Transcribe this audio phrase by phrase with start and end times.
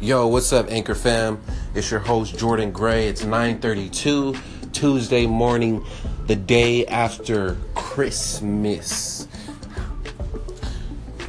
[0.00, 1.40] Yo, what's up, Anchor fam?
[1.74, 3.08] It's your host Jordan Gray.
[3.08, 4.36] It's 9:32
[4.72, 5.84] Tuesday morning,
[6.28, 9.26] the day after Christmas.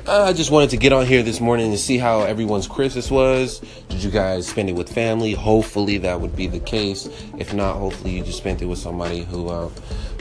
[0.05, 3.09] Uh, I just wanted to get on here this morning and see how everyone's Christmas
[3.09, 3.59] was.
[3.89, 5.33] Did you guys spend it with family?
[5.33, 7.09] Hopefully that would be the case.
[7.39, 9.69] If not, hopefully you just spent it with somebody who uh,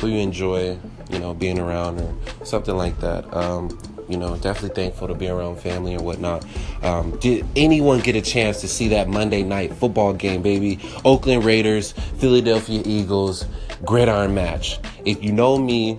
[0.01, 0.79] who you enjoy,
[1.11, 2.15] you know, being around or
[2.47, 3.31] something like that.
[3.37, 3.79] Um,
[4.09, 6.45] you know, definitely thankful to be around family and whatnot.
[6.83, 10.81] Um, did anyone get a chance to see that Monday night football game, baby?
[11.05, 13.45] Oakland Raiders, Philadelphia Eagles,
[13.85, 14.79] gridiron match.
[15.05, 15.95] If you know me,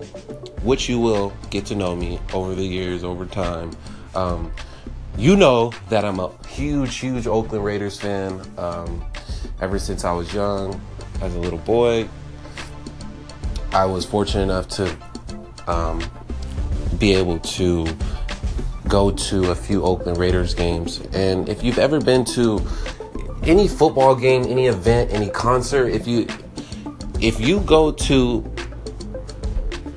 [0.62, 3.70] which you will get to know me over the years, over time,
[4.14, 4.52] um,
[5.16, 8.40] you know that I'm a huge, huge Oakland Raiders fan.
[8.56, 9.04] Um,
[9.60, 10.80] ever since I was young,
[11.20, 12.08] as a little boy,
[13.72, 14.96] I was fortunate enough to
[15.66, 16.02] um,
[16.98, 17.86] be able to
[18.88, 21.00] go to a few Oakland Raiders games.
[21.12, 22.60] And if you've ever been to
[23.44, 26.26] any football game, any event, any concert, if you
[27.20, 28.44] if you go to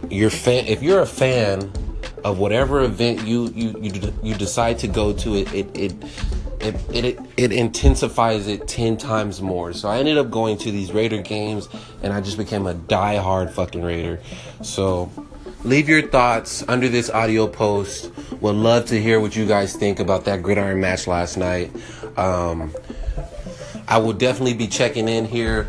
[0.10, 1.72] your fan if you're a fan
[2.24, 5.94] of whatever event you you you, you decide to go to it it it
[6.60, 9.74] it, it, it intensifies it 10 times more.
[9.74, 11.68] So I ended up going to these Raider games
[12.02, 14.22] and I just became a die-hard fucking Raider.
[14.62, 15.12] So
[15.64, 18.12] leave your thoughts under this audio post.
[18.42, 21.72] Would love to hear what you guys think about that gridiron match last night.
[22.18, 22.74] Um,
[23.88, 25.68] I will definitely be checking in here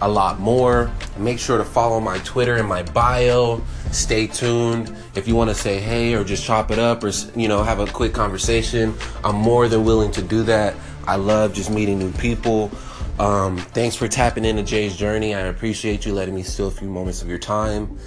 [0.00, 0.90] a lot more.
[1.16, 3.62] Make sure to follow my Twitter in my bio.
[3.92, 4.94] Stay tuned.
[5.14, 7.80] If you want to say hey or just chop it up or you know have
[7.80, 8.94] a quick conversation,
[9.24, 10.74] I'm more than willing to do that.
[11.06, 12.70] I love just meeting new people.
[13.18, 15.34] Um, thanks for tapping into Jay's journey.
[15.34, 17.98] I appreciate you letting me steal a few moments of your time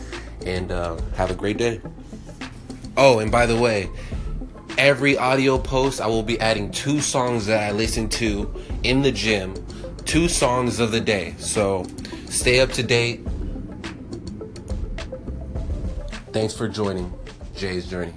[0.45, 1.81] and uh, have a great day.
[2.95, 3.89] Oh, and by the way,
[4.77, 9.11] every audio post I will be adding two songs that I listen to in the
[9.11, 9.55] gym,
[10.05, 11.33] two songs of the day.
[11.39, 11.87] So
[12.27, 13.25] stay up to date.
[16.31, 17.11] Thanks for joining
[17.55, 18.13] Jay's Journey.